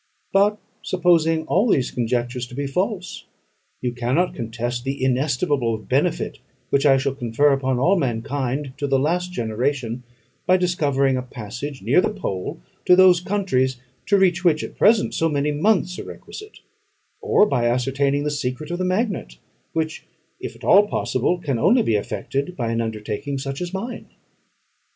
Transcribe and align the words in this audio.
But, 0.33 0.57
supposing 0.81 1.45
all 1.45 1.69
these 1.69 1.91
conjectures 1.91 2.47
to 2.47 2.55
be 2.55 2.65
false, 2.65 3.25
you 3.81 3.91
cannot 3.91 4.33
contest 4.33 4.83
the 4.83 5.03
inestimable 5.05 5.77
benefit 5.77 6.39
which 6.71 6.87
I 6.87 6.97
shall 6.97 7.13
confer 7.13 7.59
on 7.61 7.77
all 7.77 7.99
mankind 7.99 8.73
to 8.77 8.87
the 8.87 8.97
last 8.97 9.31
generation, 9.31 10.01
by 10.47 10.57
discovering 10.57 11.17
a 11.17 11.21
passage 11.21 11.83
near 11.83 12.01
the 12.01 12.09
pole 12.09 12.59
to 12.85 12.95
those 12.95 13.19
countries, 13.19 13.79
to 14.07 14.17
reach 14.17 14.43
which 14.43 14.63
at 14.63 14.75
present 14.75 15.13
so 15.13 15.29
many 15.29 15.51
months 15.51 15.99
are 15.99 16.03
requisite; 16.03 16.61
or 17.21 17.45
by 17.45 17.67
ascertaining 17.67 18.23
the 18.23 18.31
secret 18.31 18.71
of 18.71 18.79
the 18.79 18.83
magnet, 18.83 19.37
which, 19.73 20.05
if 20.39 20.55
at 20.55 20.63
all 20.63 20.87
possible, 20.87 21.37
can 21.37 21.59
only 21.59 21.83
be 21.83 21.93
effected 21.95 22.57
by 22.57 22.71
an 22.71 22.81
undertaking 22.81 23.37
such 23.37 23.61
as 23.61 23.71
mine. 23.71 24.07